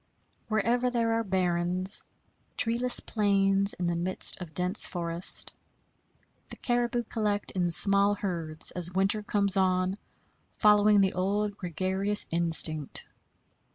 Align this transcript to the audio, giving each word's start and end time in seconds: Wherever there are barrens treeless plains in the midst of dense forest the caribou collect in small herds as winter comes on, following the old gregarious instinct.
Wherever 0.47 0.89
there 0.89 1.11
are 1.11 1.23
barrens 1.23 2.03
treeless 2.57 3.01
plains 3.01 3.73
in 3.73 3.85
the 3.85 3.95
midst 3.95 4.41
of 4.41 4.55
dense 4.55 4.87
forest 4.87 5.53
the 6.49 6.55
caribou 6.55 7.03
collect 7.03 7.51
in 7.51 7.69
small 7.69 8.15
herds 8.15 8.71
as 8.71 8.89
winter 8.91 9.21
comes 9.21 9.55
on, 9.55 9.99
following 10.57 11.01
the 11.01 11.13
old 11.13 11.55
gregarious 11.55 12.25
instinct. 12.31 13.05